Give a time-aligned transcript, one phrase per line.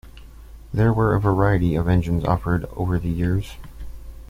[0.73, 3.57] There were a variety of engines offered over the years.